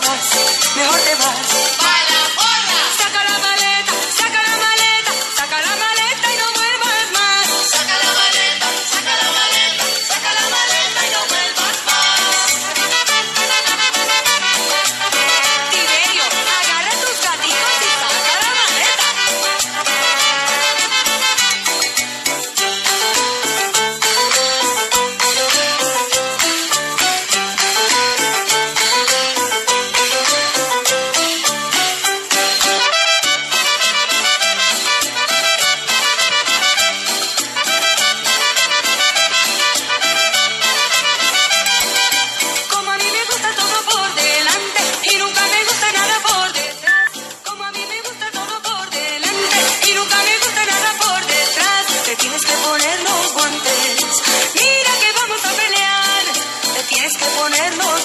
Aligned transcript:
te 0.00 0.78
mejor 0.78 0.99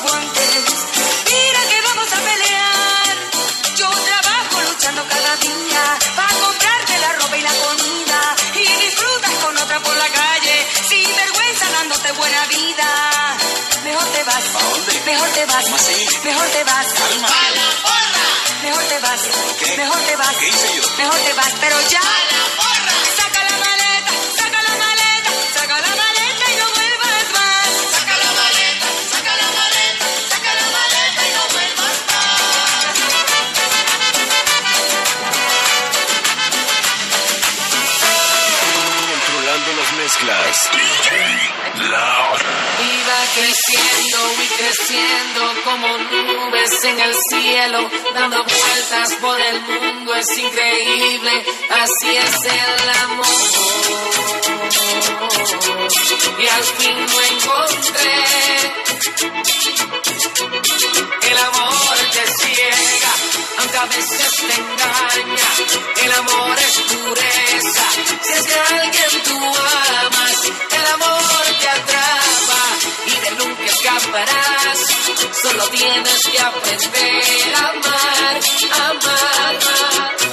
guantes. 0.01 0.65
Mira 1.31 1.61
que 1.69 1.81
vamos 1.81 2.09
a 2.13 2.19
pelear. 2.29 3.15
Yo 3.75 3.89
trabajo 3.89 4.61
luchando 4.69 5.01
cada 5.07 5.35
día 5.37 5.83
para 6.15 6.33
comprarte 6.33 6.97
la 6.99 7.11
ropa 7.13 7.37
y 7.37 7.41
la 7.41 7.53
comida 7.53 8.35
y 8.55 8.65
disfrutas 8.85 9.33
con 9.43 9.57
otra 9.57 9.79
por 9.81 9.95
la 9.95 10.09
calle 10.09 10.67
sin 10.89 11.15
vergüenza 11.15 11.65
dándote 11.71 12.11
buena 12.13 12.45
vida. 12.47 13.37
Mejor 13.83 14.07
te 14.15 14.23
vas. 14.23 14.43
Mejor 15.05 15.29
te 15.29 15.45
vas. 15.45 15.63
¿Cómo 15.63 15.75
así? 15.75 16.07
Mejor 16.23 16.47
te 16.47 16.63
vas. 16.63 16.87
Calma. 16.93 17.27
¡A 17.27 17.49
la 17.59 17.69
porra! 17.85 18.27
Mejor 18.63 18.83
te 18.85 18.99
vas. 18.99 19.21
¿Qué? 19.59 19.77
Mejor 19.77 19.99
te 20.01 20.15
vas. 20.15 20.35
¿Qué 20.37 20.47
hice 20.47 20.75
yo? 20.75 20.83
Mejor 20.97 21.19
te 21.19 21.33
vas, 21.33 21.53
pero 21.61 21.75
ya. 21.89 21.99
¡A 21.99 22.19
la 22.33 22.43
porra! 22.57 22.94
Creciendo 43.35 44.17
y 44.41 44.47
creciendo 44.47 45.53
como 45.65 45.97
nubes 45.97 46.83
en 46.85 46.99
el 47.01 47.13
cielo, 47.29 47.89
dando 48.13 48.43
vueltas 48.43 49.13
por 49.19 49.39
el 49.41 49.61
mundo, 49.61 50.15
es 50.15 50.37
increíble, 50.37 51.45
así 51.69 52.15
es 52.15 52.35
el 52.45 52.89
amor. 53.03 53.25
Y 56.39 56.47
al 56.47 56.63
fin 56.63 56.97
lo 57.11 57.21
encontré. 57.21 58.25
El 61.29 61.37
amor 61.37 61.97
te 62.13 62.25
ciega, 62.43 63.13
aunque 63.59 63.77
a 63.77 63.85
veces 63.85 64.31
te 64.47 64.53
engaña. 64.61 65.49
El 66.03 66.11
amor 66.13 66.57
es 66.59 66.79
pureza. 66.81 67.83
Si 68.23 68.31
es 68.33 68.43
que 68.43 68.59
alguien 68.75 69.23
tú 69.23 69.37
amas, 69.37 70.37
el 70.71 70.85
amor 70.93 71.43
te 71.59 71.67
atrapa 71.67 72.15
escaparás. 73.85 74.79
Solo 75.41 75.67
tienes 75.69 76.27
que 76.31 76.39
aprender 76.39 77.55
a 77.55 77.69
amar, 77.69 78.39
amar, 78.89 79.59
amar. 79.59 80.24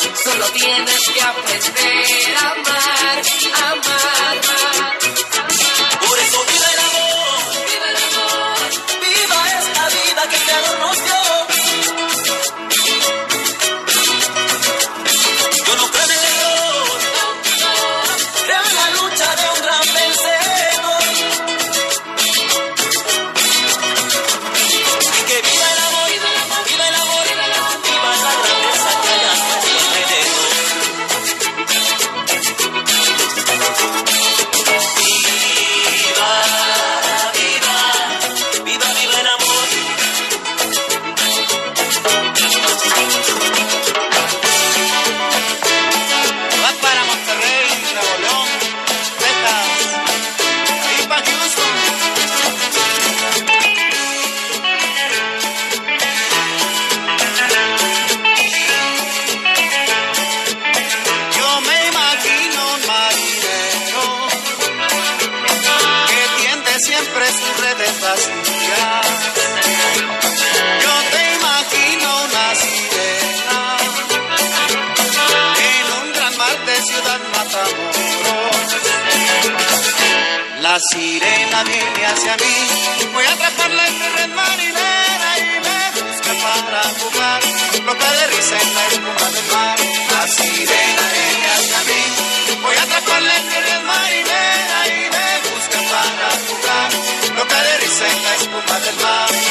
Solo 0.00 0.46
tienes 0.52 1.10
que 1.10 1.20
aprender 1.20 2.36
a 2.36 2.50
amar, 2.52 2.69
sirena 80.80 81.62
viene 81.64 82.06
hacia 82.06 82.36
mí, 82.36 83.10
voy 83.12 83.24
a 83.24 83.32
atraparla 83.32 83.86
en 83.86 83.98
mi 83.98 84.08
red 84.08 84.28
marinera 84.28 85.38
y 85.38 85.60
me 85.60 86.02
busca 86.02 86.32
para 86.42 86.82
jugar, 87.00 87.42
loca 87.84 88.12
de 88.12 88.26
risa 88.28 88.56
en 88.60 88.74
la 88.74 88.86
espuma 88.86 89.30
del 89.30 89.46
mar. 89.52 89.78
La 90.10 90.26
sirena 90.26 91.04
viene 91.12 91.48
hacia 91.54 91.80
mí, 91.88 92.58
voy 92.62 92.76
a 92.76 92.82
atraparla 92.82 93.36
en 93.36 93.48
mi 93.48 93.54
red 93.54 93.82
marinera 93.82 94.86
y 94.86 95.10
me 95.14 95.50
busca 95.50 95.78
para 95.92 96.30
jugar, 96.48 96.90
loca 97.36 97.62
de 97.62 97.78
risa 97.78 98.06
en 98.08 98.22
la 98.22 98.34
espuma 98.36 98.80
del 98.80 98.96
mar. 98.96 99.49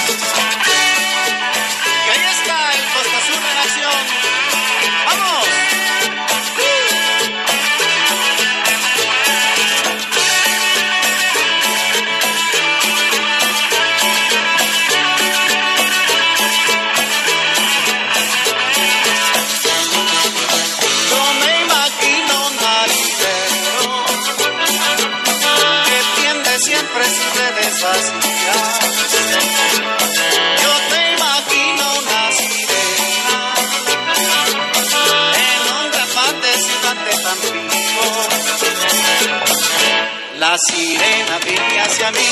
Sirena 40.69 41.39
viene 41.45 41.81
hacia 41.81 42.11
mí, 42.11 42.29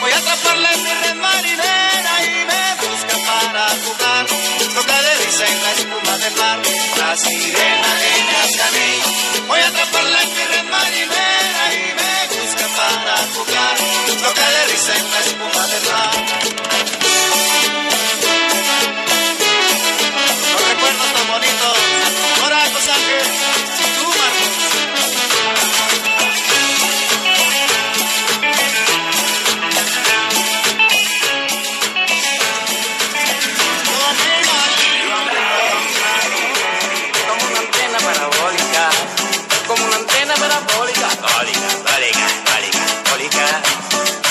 voy 0.00 0.12
a 0.12 0.18
atraparla 0.18 0.72
en 0.72 0.82
mi 0.82 0.90
red 1.02 1.14
marinera 1.14 2.14
y 2.24 2.30
me 2.50 2.64
busca 2.82 3.16
para 3.26 3.68
jugar. 3.84 4.26
Lo 4.74 4.82
que 4.88 4.98
le 5.06 5.14
dicen 5.24 5.62
la 5.62 5.72
espuma 5.72 6.18
del 6.18 6.34
mar. 6.36 6.58
La 6.98 7.16
sirena 7.16 7.90
viene 8.02 8.34
hacia 8.42 8.66
mí, 8.76 8.90
voy 9.46 9.60
a 9.60 9.68
atraparla 9.68 10.22
en 10.22 10.30
mi 10.34 10.44
red 10.52 10.64
marinera 10.74 11.64
y 11.74 11.86
me 11.98 12.14
busca 12.36 12.66
para 12.78 13.16
jugar. 13.34 13.76
Lo 14.22 14.34
que 14.34 14.46
le 14.54 14.72
dicen 14.72 15.10
la 15.12 15.20
espuma 15.20 15.66
del 15.66 15.84
mar. 15.92 16.37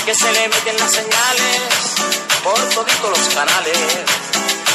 Que 0.08 0.16
se 0.16 0.32
le 0.32 0.48
meten 0.48 0.78
las 0.80 0.90
señales 0.90 1.60
por 2.42 2.58
toditos 2.70 3.10
los 3.10 3.36
canales, 3.36 3.78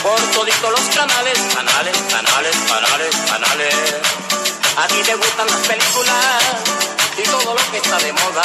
por 0.03 0.21
toditos 0.35 0.71
los 0.71 0.95
canales, 0.95 1.39
canales, 1.55 1.97
canales, 2.11 2.57
canales, 2.69 3.17
canales. 3.27 3.75
A 4.77 4.87
ti 4.89 5.01
te 5.03 5.15
gustan 5.15 5.47
las 5.47 5.61
películas 5.67 6.43
y 7.17 7.23
todo 7.23 7.55
lo 7.55 7.71
que 7.71 7.79
está 7.79 7.97
de 7.97 8.13
moda. 8.13 8.45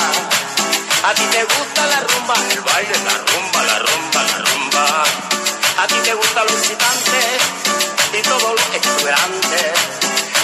A 1.03 1.13
ti 1.13 1.23
te 1.29 1.43
gusta 1.43 1.87
la 1.87 1.99
rumba, 2.07 2.35
el 2.53 2.61
baile, 2.61 2.95
la 3.03 3.17
rumba, 3.31 3.63
la 3.63 3.79
rumba, 3.79 4.23
la 4.23 4.37
rumba. 4.47 5.03
A 5.83 5.87
ti 5.87 5.95
te 6.05 6.13
gustan 6.13 6.45
los 6.45 6.55
excitantes 6.55 7.41
y 8.17 8.21
todo 8.21 8.55
lo 8.55 8.61
exuberante. 8.77 9.73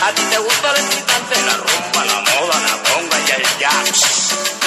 A 0.01 0.12
ti 0.12 0.24
te 0.24 0.38
gusta 0.39 0.74
lo 0.74 0.78
excitante, 0.78 1.42
la 1.46 1.56
rumba, 1.56 2.06
la 2.06 2.19
moda, 2.19 2.60
la 2.68 2.92
conga 2.92 3.18
y 3.28 3.31
el 3.31 3.60
jazz. 3.60 4.62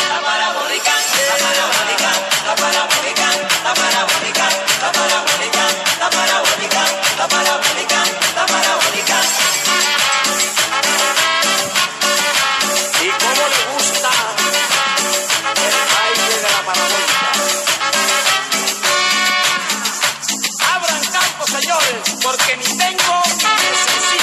Porque 22.22 22.56
ni 22.56 22.64
tengo 22.64 23.22
ni 23.38 23.68
necesito. 23.68 24.15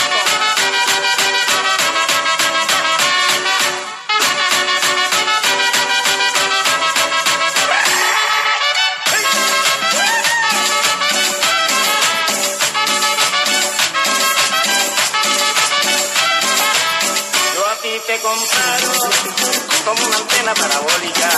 Comparo 18.34 18.92
como 19.86 20.06
una 20.08 20.18
antena 20.18 20.54
parabólica, 20.56 21.30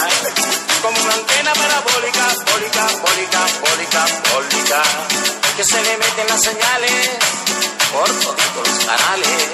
como 0.81 0.97
una 1.01 1.13
antena 1.13 1.51
parabólica, 1.53 2.25
bólica, 2.51 2.83
bólica, 3.03 3.41
bólica, 3.65 4.05
bólica, 4.31 4.81
que 5.57 5.63
se 5.63 5.81
le 5.83 5.97
meten 5.97 6.27
las 6.29 6.41
señales 6.41 7.09
por 7.91 8.07
toditos 8.07 8.67
los 8.67 8.85
canales, 8.85 9.49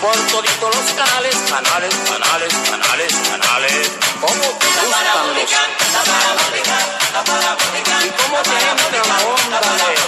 por 0.00 0.16
toditos 0.32 0.74
los 0.74 0.88
canales, 0.98 1.36
canales, 1.54 1.94
canales, 2.10 2.52
canales, 2.70 3.12
canales. 3.30 3.90
¿Cómo 4.20 4.44
te 4.58 4.66
gustan 4.66 4.82
los 4.82 4.90
la 4.90 5.02
parabólica, 5.06 6.78
la 7.14 7.22
parabólica, 7.22 7.94
y 8.02 8.10
cómo 8.22 8.36
te 8.42 8.56
entra 8.58 9.02
la 9.06 9.18
onda 9.22 9.58
de 9.60 9.66
canales? 9.66 10.00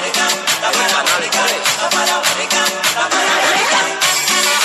La 0.62 0.70
parabólica, 0.74 1.42
la 1.82 1.90
parabólica. 1.90 2.28
Loud. 4.38 4.57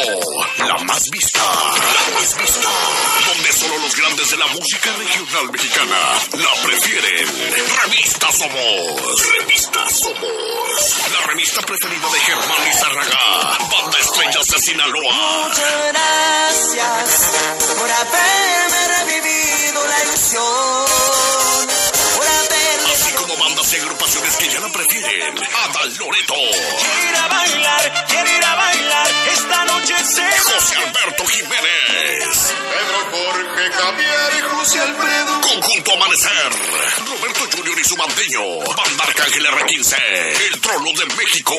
La 0.00 0.78
más 0.84 1.10
vista. 1.10 1.40
La 1.42 2.18
más 2.18 2.36
vista. 2.38 2.68
Donde 3.26 3.52
solo 3.52 3.78
los 3.78 3.94
grandes 3.96 4.30
de 4.30 4.36
la 4.38 4.46
música 4.46 4.90
regional 4.96 5.50
mexicana 5.52 5.98
la 6.32 6.62
prefieren. 6.62 7.26
Revista 7.84 8.32
Somos. 8.32 9.26
Revista 9.38 9.88
Somos. 9.90 11.12
La 11.12 11.26
revista 11.26 11.60
preferida 11.60 12.08
de 12.12 12.20
Germán 12.20 12.64
Lizárraga. 12.64 13.58
Banda 13.70 13.98
Estrellas 13.98 14.46
de 14.46 14.58
Sinaloa. 14.58 15.48
Muchas 15.48 15.92
gracias 15.92 17.30
por 17.78 17.90
haberme 17.90 18.88
revivido 19.04 19.86
la 19.86 20.04
ilusión, 20.04 20.86
como 23.30 23.44
bandas 23.44 23.72
y 23.72 23.76
agrupaciones 23.76 24.36
que 24.36 24.48
ya 24.48 24.60
la 24.60 24.68
prefieren. 24.68 25.36
Adal 25.38 25.96
Loreto. 25.98 26.34
Quiero 26.34 27.10
ir 27.10 27.16
a 27.16 27.28
bailar, 27.28 28.06
quiero 28.08 28.30
ir 28.30 28.44
a 28.44 28.54
bailar, 28.54 29.10
esta 29.32 29.64
noche 29.66 29.94
se 30.04 30.38
José 30.38 30.76
Alberto 30.76 31.26
Jiménez. 31.26 32.54
Pedro 32.70 32.98
Jorge 33.10 33.70
Javier 33.70 34.32
y 34.38 34.42
José 34.42 34.80
Alfredo. 34.80 35.39
Amanecer. 36.00 36.48
Roberto 37.04 37.44
Junior 37.54 37.76
y 37.78 37.84
su 37.84 37.94
bandeño. 37.94 38.40
Banda 38.74 39.04
Arcángel 39.04 39.44
R15. 39.44 39.94
El 40.48 40.58
Trono 40.60 40.90
de 40.96 41.04
México. 41.14 41.54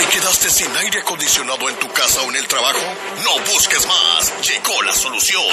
¿Te 0.01 0.07
quedaste 0.07 0.49
sin 0.49 0.75
aire 0.79 1.01
acondicionado 1.01 1.69
en 1.69 1.77
tu 1.77 1.87
casa 1.93 2.23
o 2.23 2.31
en 2.31 2.37
el 2.37 2.49
trabajo? 2.49 2.81
No 3.23 3.39
busques 3.53 3.87
más. 3.87 4.33
Llegó 4.49 4.83
la 4.83 4.95
solución. 4.95 5.45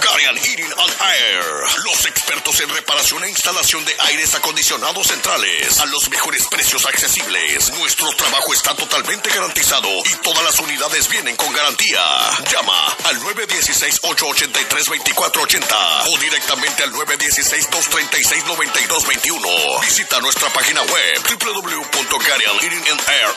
Garian 0.00 0.36
Heating 0.36 0.64
and 0.64 0.94
Air. 1.02 1.42
Los 1.84 2.06
expertos 2.06 2.60
en 2.60 2.68
reparación 2.68 3.24
e 3.24 3.30
instalación 3.30 3.84
de 3.84 3.96
aires 3.98 4.32
acondicionados 4.36 5.08
centrales. 5.08 5.80
A 5.80 5.86
los 5.86 6.08
mejores 6.08 6.46
precios 6.46 6.86
accesibles. 6.86 7.72
Nuestro 7.78 8.14
trabajo 8.14 8.54
está 8.54 8.76
totalmente 8.76 9.28
garantizado 9.30 9.88
y 10.04 10.14
todas 10.22 10.44
las 10.44 10.60
unidades 10.60 11.08
vienen 11.08 11.34
con 11.34 11.52
garantía. 11.52 12.00
Llama 12.48 12.96
al 13.04 13.20
916-883-2480 13.22 16.04
o 16.06 16.16
directamente 16.18 16.84
al 16.84 16.92
916-236-9221. 16.92 19.80
Visita 19.80 20.20
nuestra 20.20 20.48
página 20.50 20.82
web 20.82 21.20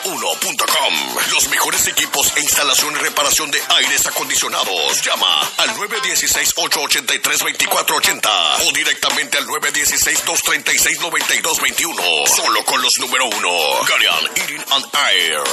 www.garianheatingandair1.com. 0.04 1.16
Los 1.32 1.48
mejores 1.48 1.86
equipos 1.86 2.30
e 2.36 2.40
instalación 2.40 2.94
y 2.94 2.98
reparación 2.98 3.50
de 3.50 3.58
aires 3.76 4.06
acondicionados. 4.06 5.00
Llama 5.02 5.40
al 5.58 5.70
916-883-2480 5.76 8.66
o 8.66 8.72
directamente 8.72 9.38
al 9.38 9.46
916-236-9221. 9.46 12.26
Solo 12.28 12.64
con 12.64 12.82
los 12.82 12.98
número 12.98 13.26
uno. 13.26 13.48
Garian 13.88 14.34
Heating 14.34 14.64
and 14.70 14.84
Air. 15.12 15.44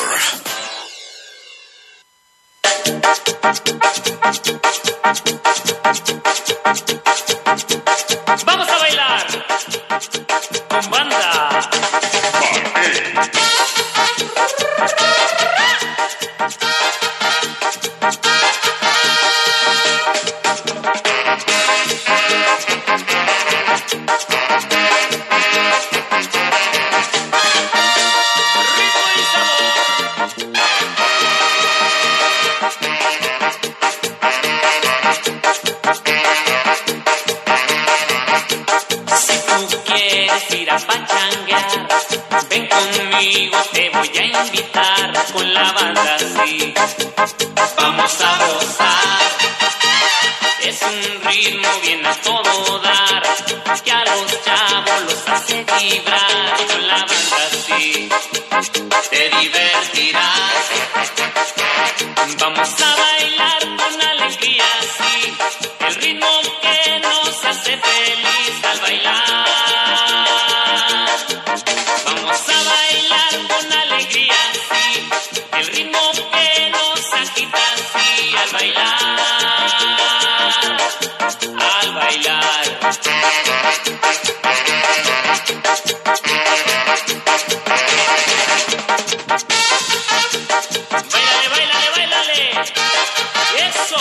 Banda 46.71 47.02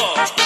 Oh. 0.04 0.41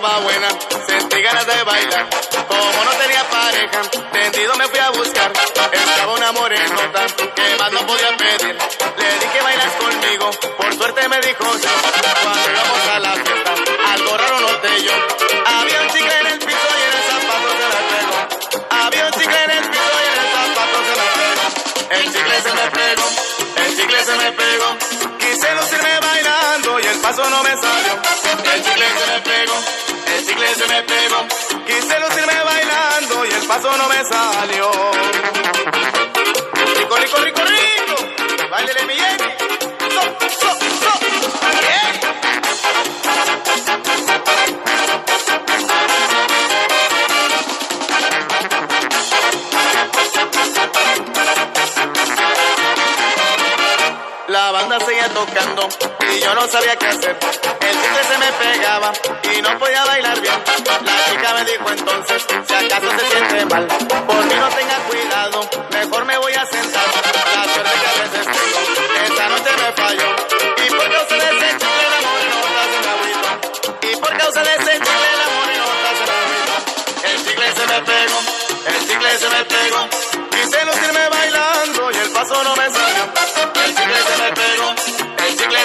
Estaba 0.00 0.18
buena, 0.20 0.48
sentí 0.86 1.20
ganas 1.20 1.46
de 1.46 1.62
bailar. 1.62 2.08
Como 2.48 2.84
no 2.84 2.90
tenía 2.92 3.22
pareja, 3.28 3.82
tendido 4.12 4.56
me 4.56 4.66
fui 4.68 4.78
a 4.78 4.90
buscar. 4.90 5.30
Estaba 5.72 6.14
una 6.14 6.32
morenota 6.32 7.06
que 7.34 7.56
más 7.58 7.72
no 7.72 7.86
podía 7.86 8.16
pedir. 8.16 8.56
Le 8.96 9.18
dije 9.20 9.42
bailas 9.42 9.72
conmigo, 9.74 10.30
por 10.56 10.74
suerte 10.74 11.08
me 11.08 11.20
dijo 11.20 11.44
sí. 11.58 11.68
Cuando 12.22 12.50
íbamos 12.50 12.88
a 12.94 12.98
la 12.98 13.12
fiesta, 13.12 13.54
algo 13.92 14.16
raro 14.16 14.40
noté 14.40 14.49
paso 27.10 27.28
no 27.28 27.42
me 27.42 27.50
salió. 27.50 27.92
El 28.54 28.62
chicle 28.62 28.86
se 28.86 29.06
me 29.10 29.20
pegó, 29.22 29.54
el 30.06 30.26
chicle 30.26 30.54
se 30.54 30.66
me 30.68 30.82
pegó. 30.82 31.26
Quise 31.66 31.98
lucirme 31.98 32.44
bailando 32.44 33.26
y 33.26 33.30
el 33.30 33.46
paso 33.48 33.76
no 33.76 33.88
me 33.88 34.04
salió. 34.04 34.70
Rico, 36.76 36.96
rico, 36.96 37.16
rico, 37.18 37.42
rico. 37.42 37.96
Báilele 38.48 38.84
mi. 38.84 38.94
So. 39.90 40.02
Yeah. 41.62 42.10
La 54.28 54.52
banda 54.52 54.78
seguía 54.78 55.08
tocando 55.08 55.68
y 56.12 56.20
yo 56.20 56.34
no 56.34 56.46
sabía 56.48 56.76
qué 56.76 56.86
hacer. 56.86 57.16
El 57.60 57.76
chicle 57.80 58.04
se 58.04 58.18
me 58.18 58.32
pegaba 58.32 58.92
y 59.34 59.42
no 59.42 59.58
podía 59.58 59.84
bailar 59.84 60.20
bien. 60.20 60.34
La 60.84 61.04
chica 61.04 61.34
me 61.34 61.44
dijo 61.44 61.70
entonces, 61.70 62.26
si 62.46 62.54
acaso 62.54 62.90
se 62.98 63.10
siente 63.10 63.44
mal, 63.46 63.66
por 63.66 64.24
mí 64.24 64.34
no 64.34 64.48
tenga 64.48 64.76
cuidado, 64.88 65.50
mejor 65.70 66.04
me 66.04 66.18
voy 66.18 66.32
a 66.34 66.46
sentar. 66.46 66.84
La 67.34 67.44
suerte 67.44 67.89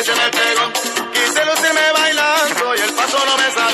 se 0.05 0.13
me 0.13 0.29
pegó. 0.29 0.71
Quise 1.13 1.45
lucirme 1.45 1.91
bailando 1.93 2.75
y 2.75 2.81
el 2.81 2.93
paso 2.93 3.17
no 3.25 3.37
me 3.37 3.51
salió. 3.51 3.64